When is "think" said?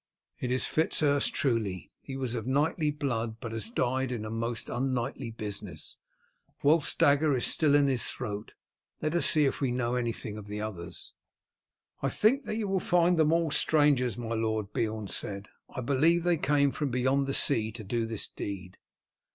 12.09-12.45